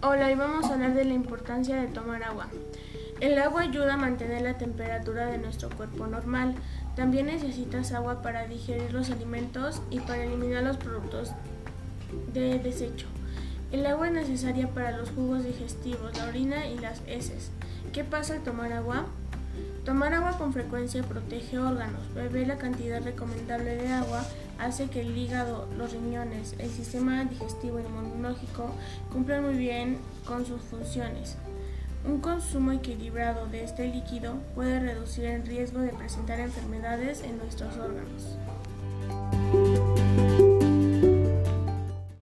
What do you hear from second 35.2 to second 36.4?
el riesgo de presentar